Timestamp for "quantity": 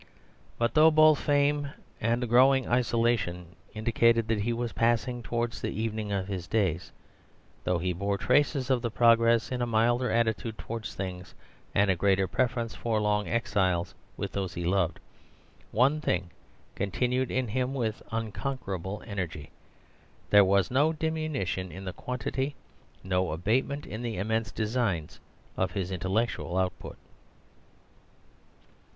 21.93-22.55